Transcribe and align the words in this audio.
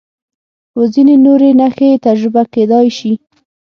و 0.77 0.79
ځینې 0.93 1.15
نورې 1.25 1.49
نښې 1.59 1.91
تجربه 2.05 2.43
کېدای 2.53 2.87
شي. 2.97 3.13